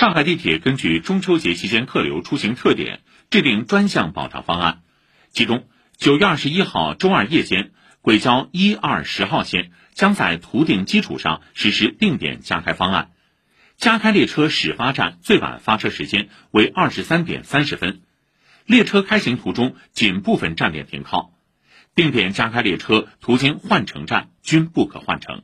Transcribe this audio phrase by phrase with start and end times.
[0.00, 4.80] 上海地铁根据中秋节期间客流出行特点制定专项保障方案
[5.30, 13.10] 其中九月二十一号周二夜间轨交一二十号线将在图定基础上实施定点加开方案。
[13.76, 18.00] 加开列车始发站最晚发车时间为二十三点三十分。
[18.64, 21.34] 列车开行途中仅部分站点停靠。
[21.94, 25.42] 定点加开列车途经换乘站均不可换乘。